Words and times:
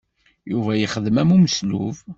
Yuba 0.51 0.71
yexdem 0.75 1.17
am 1.21 1.33
umeslub. 1.35 1.97